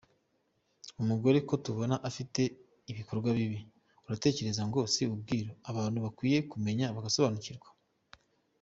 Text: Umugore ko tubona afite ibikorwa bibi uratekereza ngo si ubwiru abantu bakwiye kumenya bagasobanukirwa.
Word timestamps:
Umugore 1.01 1.37
ko 1.47 1.53
tubona 1.65 1.95
afite 2.09 2.41
ibikorwa 2.91 3.29
bibi 3.37 3.59
uratekereza 4.05 4.61
ngo 4.69 4.79
si 4.93 5.03
ubwiru 5.13 5.51
abantu 5.71 5.97
bakwiye 6.05 6.37
kumenya 6.51 6.85
bagasobanukirwa. 6.95 7.69